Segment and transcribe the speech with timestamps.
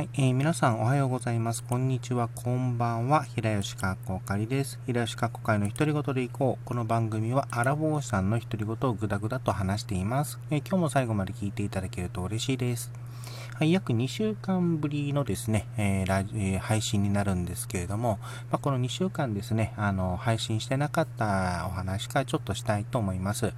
[0.00, 1.62] はい、えー、皆さんおはようございます。
[1.62, 3.22] こんにちは、こんばんは。
[3.22, 4.80] 平吉かっこかりです。
[4.86, 6.64] 平吉かっこかりの独り言でいこう。
[6.64, 12.90] この番組はアラボーさんの独り言をぐだぐだと話しています、えー、今日も最後まで聞いていただけると嬉しいです。
[13.60, 18.18] はい、約2週間ぶりのですね、えーラえー、配信になるんですけれども、
[18.50, 23.52] まあ、この2週間ですね、あの、配信してなかったお話からちょっとしたいと思います。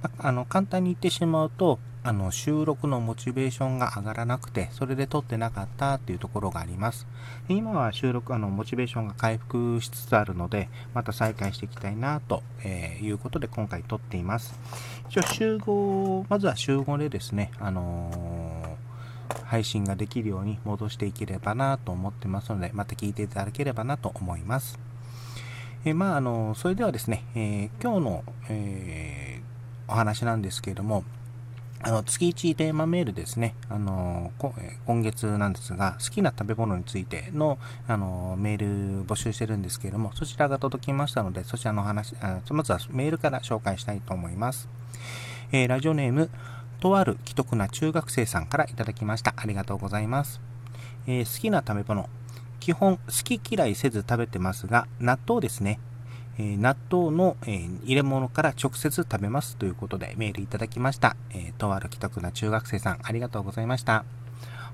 [0.00, 7.08] まあ、あの、簡単に言ってしまうと、あの、収録のモチベーションが上がらなくて、それで撮ってなかったっていうところがあります。
[7.48, 14.54] 今は収録、あの、モチベーションが回復しつつあるので、また再開していきたいな、と、え、いうことで今回撮っています。
[15.10, 18.47] 一応集合、まずは集合でですね、あのー
[19.44, 24.78] 配信ができるように戻していければなと思ってますので、また聞いていただければなと思います。
[25.84, 31.04] えー、まあ、あの、それではですね、えー、今日の、えー、お話なんですけれども、
[31.80, 33.54] あの、月1テーマメールですね。
[33.68, 34.32] あの、
[34.84, 44.68] 今月なんですが、好きな食べ物についての、あの、メール募集してるんですけれども、そちらが届きましたので、そちらの話、あまずはメールから紹介したいと思います。
[45.52, 46.30] えー、ラジオネーム、
[46.80, 49.34] とある既得な中学生さんからいただきました。
[49.36, 50.40] ありがとうございます。
[51.06, 52.08] えー、好きな食べ物。
[52.60, 55.80] 基本、好き嫌いせず食べてますが、納豆ですね。
[56.38, 61.16] えー、納豆の、えー、入れ物から直接食べますということでメールいただきました。
[61.30, 64.04] えとある既得な中学生さん、ありがとうございました。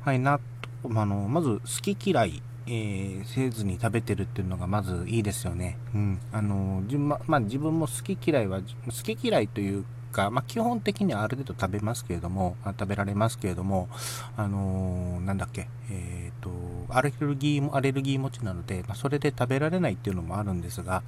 [0.03, 0.41] はい、納
[0.83, 5.79] 豆、あの、まず好き嫌い、えー、せずに食べてるっていうのがまずいいですよね。
[5.95, 6.21] うん。
[6.33, 9.85] あの、自分、ま、まあ、自分も好き嫌いは、好き嫌いという
[10.15, 13.89] か、まあ、基本的にはある程度食べますけれども、食べられますけれども、
[14.37, 16.51] あのー、なんだっけ、えっ、ー、と、
[16.89, 21.03] アレルギーも、アレルギー持ちなので、まあ、それで食べられないっていうのもあるんですが、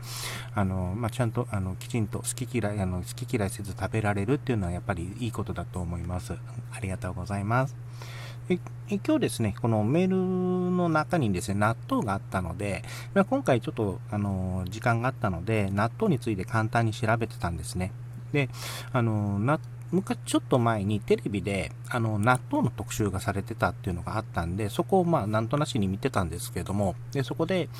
[0.55, 6.34] あのー、まあ、ちゃんと、あの、きちんと好き嫌い、あの、好き嫌いせず食べられるっていうのはやっぱりいいことだと思います。
[6.73, 7.77] ありがとうございます。
[8.49, 10.17] え今日ですね、このメール
[10.71, 12.84] の中にですね、納豆があったので、
[13.29, 17.91] 今回ちょっと、あの、時間があったので、納豆について簡単に調べてたんですね。
[18.36, 18.50] で、
[18.92, 19.58] あの、な、
[19.92, 27.70] 昔ちょっと前にテレビであの納豆の特集がされてたっていうのがあったんで、そこをまあなんとなしに見てたんですけども、でそこで、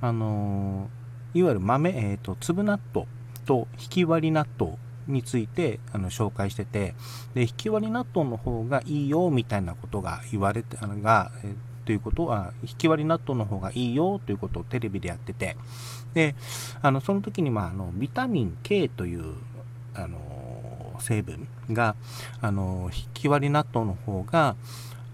[0.00, 0.88] あの
[1.34, 3.06] いわゆる豆、えっ、ー、と、粒納豆
[3.44, 6.94] と引き割り納豆についてあの紹介してて、
[7.34, 11.52] で、引き割り納豆の方がいいよみたいなことが言われて、あのが、え
[11.86, 15.56] ということは、引き割り納豆の方がいいよということをテレビでやってて、
[16.14, 16.34] で、
[16.82, 19.34] あの、その時に、まあ、あの、ビタミン K という、
[19.96, 21.96] あの成分が、
[22.40, 24.56] あの引き割り納豆の方が、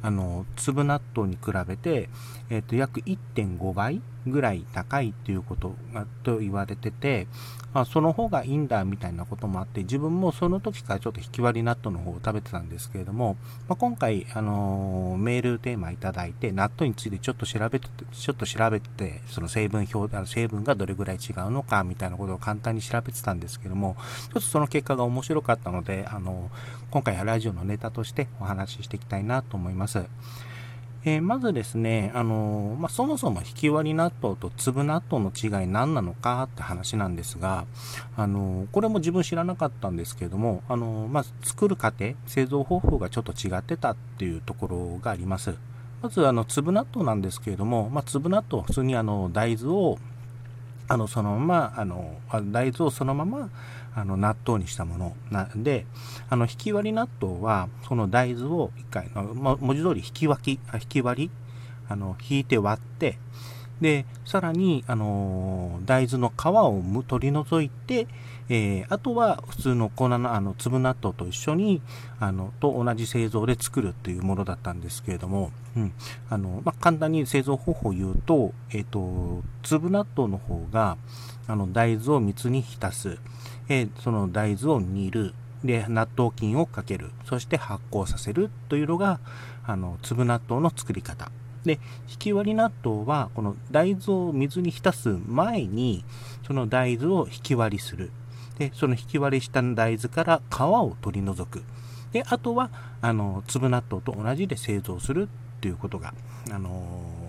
[0.02, 2.08] あの粒納豆に比べて、
[2.50, 7.26] えーと、約1.5倍ぐらい高いっていうことがと言われてて、
[7.74, 13.36] まあ、その方がいいんだみたいなこともあって自分もその時からちょっと引き割り納豆の方を食べてたんですけれども、
[13.68, 30.04] まあ、今回、あのー、メールテーマいただいて納豆についてちょっと調べてちょっと調べてその成分表成分がどれぐらい違うのかみたいなことを簡単に調べてたんですけどもちょっとその結果が面白かったので、あのー、今回はラジオのネタとしてお話ししていきたいなと思います。
[31.04, 37.66] えー、まずですね、あのー、まあ、そもそも引き割り納豆と粒納豆の違い何なのかって話なんですが、
[38.16, 45.54] あのー、これも自分知らなかったんですけれども、あのまあ、作る過程、製造方法がちょっと違ってたっていうところがあります。
[46.02, 49.98] まず、あの、粒納豆なんですけれども、まあ、粒納豆は普通にあの、大豆を、
[50.86, 52.16] あの、そのまま、あの、
[52.52, 53.50] 大豆をそのまま、
[53.94, 55.86] あの、納豆にしたものなんで、
[56.28, 61.30] あの、引き割り納豆は、その大豆を一回、文字通り引き分き、引き割り、
[61.88, 63.18] あの、引いて割って、
[63.82, 68.06] で、さらに、あの、大豆の皮を取り除いて、
[68.48, 71.82] えー、あとは普通の粉の、あの、粒納豆と一緒に、
[72.20, 75.92] あの、と同じ製造で作るっていうものだったんですけれども、うん。
[76.30, 80.96] あの、まあ、簡単に製造方法を言うと、えっ、ー、と、粒納豆の方が、
[81.48, 83.18] あの、大豆を蜜に浸す。
[83.68, 85.34] えー、その大豆を煮る。
[85.64, 87.10] で、納豆菌をかける。
[87.24, 89.20] そして発酵させるというのが、
[89.64, 91.30] あの、粒納豆の作り方。
[91.64, 91.78] で、
[92.10, 96.04] 引き割り納豆は、この大豆を水に浸す前に、
[96.46, 98.10] その大豆を引き割りする。
[98.58, 101.62] で、その引き割りした大豆から皮を取り除く。
[102.12, 102.70] で、あとは、
[103.00, 106.12] あの、粒納豆と同じで製造するっていうことが、
[106.50, 107.21] あのー、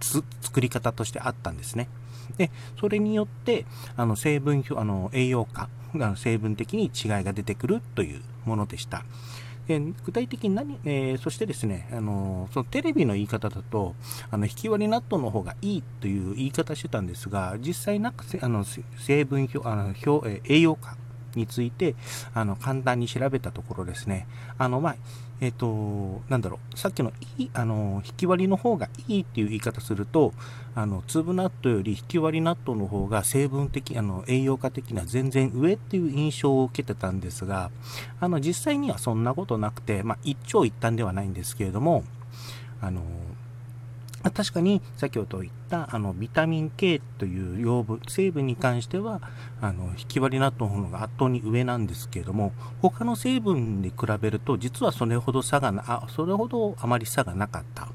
[0.00, 1.88] 作り方としてあったんですね。
[2.36, 3.66] で、それによって、
[3.96, 9.04] あの、成分表、あの、栄養価、あの成分的に違いが出てくるというものでした。
[9.68, 13.94] え具体的に何、えー、そしてですね、あのそのテレビの言い方だと、
[14.30, 18.64] あの引き割り納豆の方がいいという言い方してたんですが、実際なんかあの
[18.96, 20.96] 成分表、あの表、え栄養価
[21.36, 21.94] について、
[22.34, 24.26] あの簡単に調べたところですね、
[24.58, 24.96] あのまあ、
[25.40, 30.32] えっ、と、なんだろう、さっきのいい、あの、引き割りの方がいいっていう言い方すると、
[30.74, 37.70] あの、粒納豆より引き割り納豆の方が成分的、あの、栄養価的な全然上っていう印象を受けてたんですが、
[38.18, 42.04] あの、実際にはそんなことなくて、まあ、一長一短ではないんですけれども、
[42.80, 43.02] あの、
[44.30, 49.20] 確かに先ほど言ったあのビタミン K という養分成分に関しては
[49.60, 52.52] あの引き割り納豆の方が圧倒に上なんですけれども
[52.82, 57.88] 他の成分に比べると実はそれほど差がなあそれほどあまり差がなかった。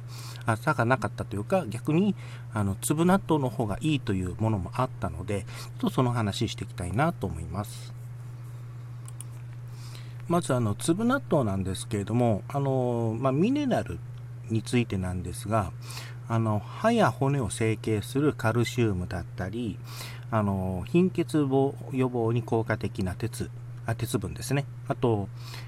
[0.46, 2.16] あ差がなかったというか逆に
[2.54, 7.94] あの粒納豆の方がいいというものもあったのでちょっとその話していきたいなと思います。
[10.28, 14.00] まずあの粒納豆なんですけれどもあの、まあ、ミネラル
[14.50, 15.74] についてなんですが
[16.32, 19.78] あの歯や骨を成形するカルシウムだったり
[20.32, 21.46] あの貧血
[21.92, 23.52] 予防に効果的な鉄
[23.86, 24.64] あ鉄分ですね。
[24.88, 25.28] あと、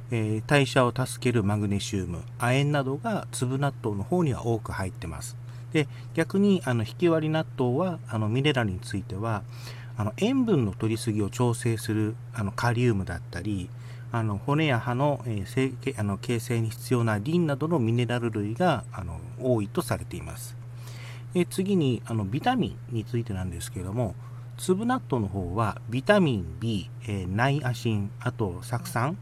[0.10, 5.36] えー、代謝を助けるマグネシウム亜鉛などが粒納豆の方には多く入ってます。
[5.74, 9.44] で逆にあの引き割り納豆はあのミネラルについては
[9.98, 13.69] あの塩分の取りすぎを調整するあのカリウムだったり
[14.13, 20.56] あの骨や歯の,、えー、あの形成に必要なリンなどのミネラル類があの多いとされています。
[21.33, 24.13] え次にあのビタミンについてなんですけれども
[24.57, 29.18] 粒納豆の方はビタミン B、えー、ナイアシンあと酢酸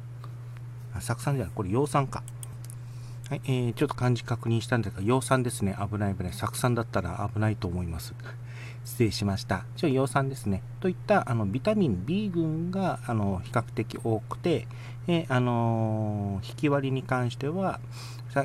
[0.99, 2.21] 酢酸じゃないこれ葉酸か
[3.29, 5.73] はい、えー、ちょっと漢字確認したんですが、葉酸ですね。
[5.79, 6.33] 危ない危ない。
[6.33, 8.13] 酢酸だったら危ないと思います。
[8.83, 9.65] 失礼しました。
[9.75, 10.63] 一応葉酸ですね。
[10.79, 14.67] といったあのビタミン B 群があの比較的多くて、
[15.07, 17.79] え、あの、引き割りに関しては、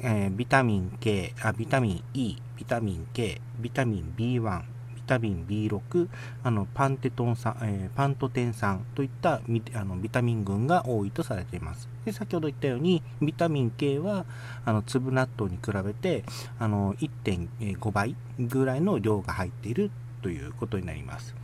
[0.03, 4.62] え、ビタミン K あ、ビタミン E、ビタミン K、ビタミン B1、
[4.94, 6.09] ビタミン B6、
[6.43, 9.41] あのパンテトン酸、えー、パントテン酸といった
[9.75, 11.88] あのビタミン群が多いとされています。
[12.05, 14.25] で先ほど言ったように、ビタミン K は
[14.65, 16.25] あの粒納豆に比べて
[16.59, 19.91] あの1.5倍ぐらいの量が入っている
[20.23, 21.35] ということになります。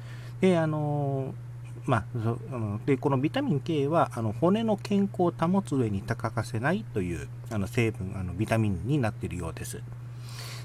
[0.41, 1.35] で、あの
[1.85, 9.83] まあ、でこのビタミン K はあの骨の健康を保つ上に欠かせないというあの成分あのビタミンになっているようです。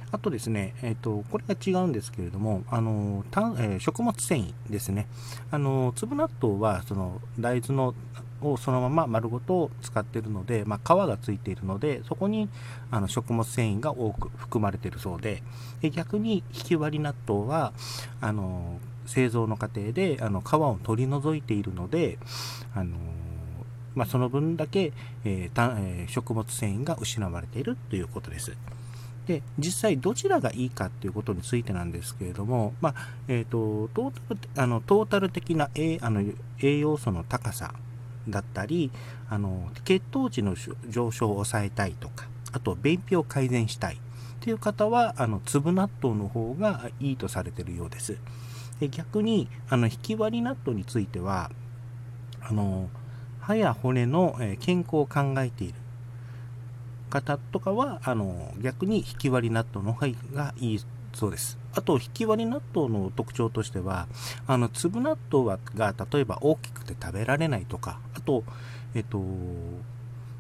[0.10, 5.08] あとですね、えーと、これが違うんですけれども、あのたえー、食物繊維ですね。
[5.52, 7.94] あの粒納豆はその大豆の
[8.42, 12.50] をそのまま丸ごと使っているので、まあ、皮がついているので、そこに
[12.92, 15.44] あの食物繊維が多く含まれているそうで、
[15.82, 17.74] で逆に引き割り納豆は、
[18.22, 22.18] あの製造の過程であの皮を取り除いているので、
[22.76, 22.98] あの
[23.96, 24.94] まあ、その分だけ、
[25.26, 28.56] えーえー、食物繊維が失われているということです。
[29.28, 32.96] で実際どちらがいいかということについてなんですけれども、まあ
[33.28, 36.24] えーと、トータルあのトータル的な栄あの
[36.62, 37.74] 栄養素の高さ
[38.30, 38.92] だったり
[39.30, 40.56] あの血糖値の
[40.90, 44.00] 上昇を抑えたいとかあと便秘を改善したい
[44.42, 48.18] という方はあの粒納豆の方がいいとされているようです。
[48.80, 51.52] で逆にあの引き割り納豆については
[52.42, 52.90] あの
[53.40, 55.74] 歯や骨の健康を考えている
[57.10, 60.80] 方とかはあの逆に引き割り納豆の方がいい
[61.18, 61.58] そうです。
[61.74, 64.08] あと、引き割り納豆の特徴としては、
[64.46, 68.44] あの粒納豆が例えば大きくて食べられないとか、と、
[68.94, 69.24] えっと、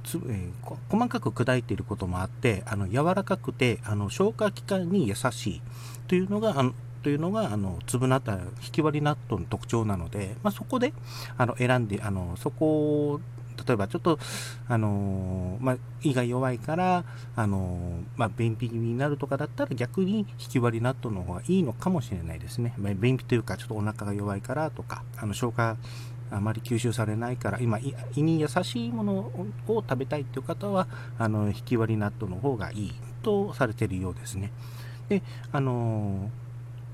[0.04, 5.62] つえー、細かく砕いていることもあってあの柔らかくてあの消化器官に優しい
[6.08, 10.94] というのがあのというのがあの粒納豆引き割り納豆の特徴なので、まあ、そこで
[11.38, 13.22] あの選んであのそこを
[13.65, 14.20] 例えばちょっと、
[14.67, 17.03] あのまあ、胃が弱いから、
[17.36, 17.79] あの
[18.15, 22.74] まあ、便秘気味になるとかだったら逆に引き割り納豆の方がいいのかもしれないですね。
[22.77, 25.75] まあ、便秘というかちょっとお腹が弱いからとか、あの消化
[26.31, 27.79] あまり吸収されないから今
[28.15, 34.51] 胃に優しいものを食べたいという方はあの引き割り納豆の方がいいとされているようですね。
[35.10, 36.29] であの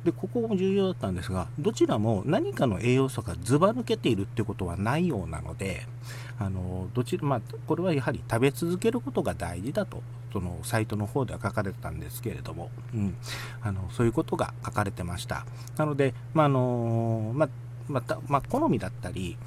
[0.03, 5.87] でここも重要だったんですがどちらも何かの栄養素がずば抜けているってことはないようなので
[6.39, 13.15] あのどち、まあ、これはやはり食べ続けることが大事だとそのサイトの方では書かれてたんですけれども、うん、
[13.61, 15.45] あのそういうことが書かれてました
[15.77, 17.49] なので、まあのまあ
[17.87, 19.37] またまあ、好みだったり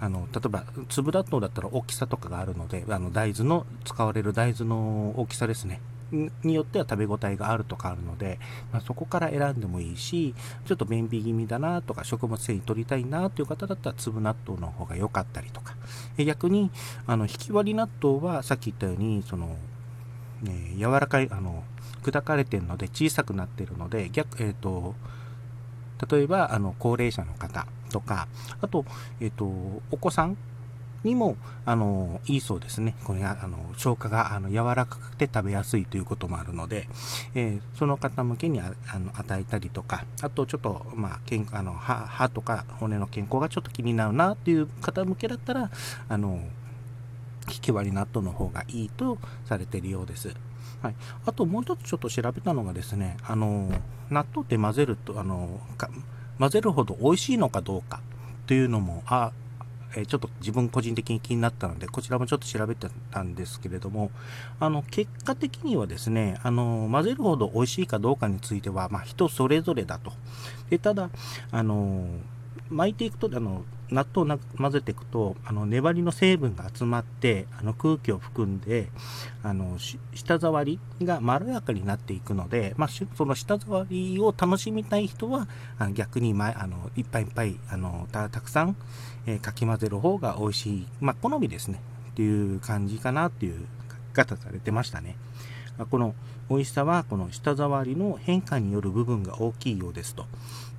[0.00, 5.80] あの例えば粒納豆だったら大きさとかがあるのであの大豆の使われる大豆の大きさですね。
[6.42, 8.38] によっては食べ応えがあるとかあるので、
[8.72, 15.74] まあ、そこから選んでもいいしちょっと便秘気味だなとか食物繊維取りたいなという方だったら粒納豆の方が良かったりとか。
[16.16, 16.70] 逆に
[17.06, 19.56] あの引き割り納豆はさっき言ったようにその、
[20.42, 21.62] ね、柔らかいあの
[22.02, 24.94] 砕かれてるので小さくなってるので逆、えーと、
[26.10, 28.28] 例えばあの高齢者の方とか
[28.60, 28.84] あと,、
[29.20, 29.46] えーと
[29.90, 30.36] お子さん
[31.04, 32.96] にも、あの、いいそうですね。
[33.04, 36.88] これあの、消化があの柔らかくて食べやすいということもあるので、
[37.34, 45.70] えー、その方向けにあの与えたりとか、あとちょっと、まあ、健あの歯とか骨の健康がちょっと気になるなっていう方向けだったら、
[46.08, 46.40] あの、
[47.48, 50.34] ひき割り納豆の方がいいとされているようです。
[50.82, 50.94] はい、
[51.26, 53.68] あともう一つちょっと調べたのがですね、あの、
[54.10, 55.60] 納豆って混ぜると、あの、
[56.38, 58.00] 混ぜるほど美味しいのかどうか
[58.46, 59.32] というのも、あ、
[59.96, 64.10] えちょっと自分個人的に気になったので、こちらもちょっと調べてたんですけれども、
[64.60, 70.12] あの、結果的にはですね、あの、混ぜるほど美味しいかどうかについては、まあ、人それぞれだと。
[70.70, 71.10] で、ただ、
[71.50, 72.06] あの、
[72.70, 78.88] 巻いていくと、あの、納豆を混ぜていくとあの粘りの成分が集まってあの空気を含んで
[79.42, 79.78] あの
[80.14, 85.48] 舌触りがまろやかになっていくので、まあ、その舌触りを楽しみたい人は
[85.78, 88.76] あ逆に、ま、あのいっぱいいっぱいあのたくさん、
[89.26, 93.66] えー、かき混ぜる方が美味しい、まあ、好みですねっていう感じかなっていう
[94.14, 95.16] 書き方されてましたね。
[95.90, 96.16] この
[96.50, 100.26] 美味しさはこの舌触りの変化による部分が大きいようですと。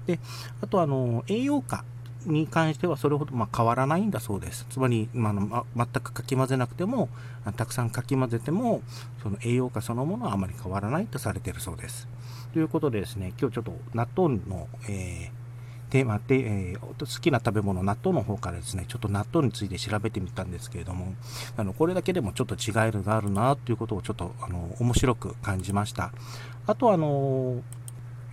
[0.09, 0.19] で
[0.61, 1.83] あとあの栄養価
[2.25, 4.65] に関してはそれほどま変わらないんだそうです。
[4.69, 7.09] つまり、まあの全くかき混ぜなくても、
[7.55, 8.81] たくさんかき混ぜても、
[9.23, 12.07] その栄養価そのものはあまり変わらないとされているそうです。
[12.53, 16.35] ということでですね、今日ちょっと納豆の、えー、テーマで、
[16.71, 21.13] えー、好きな食べ物、納豆の方からですね、ちょっと納豆について調べてみたんですけれども、
[21.55, 26.11] あの、これだけでもちょっと違いがあるなということをちょっと、あの、面白く感じました。
[26.69, 27.63] あとあの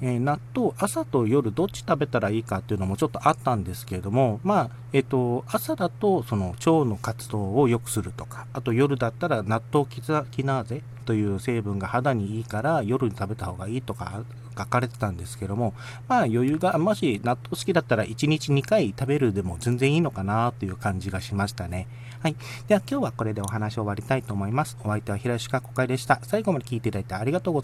[0.00, 14.25] えー、納豆、朝と夜どっち食べたらいいかっていうのもちょっとあったんですけれども、まあ、えっ、ー、と、朝だとその腸の活動を良くするとか、あと夜だったら納豆キザキナーゼという成分が肌にいいから夜に食べた方がいいとか
[14.59, 15.75] 書かれてたんですけども、
[16.09, 21.87] まあ余裕が、もし納豆好きだったら1日2回食べるでも全然いいのかなという感じがしましたね。
[22.21, 22.37] はい。
[22.67, 24.76] では今日はこれでお話を終わりたいと思います。
[24.83, 26.19] お相手は平吉かこかいでした。
[26.23, 27.55] 最後まで聞いていただいてありがとうございました。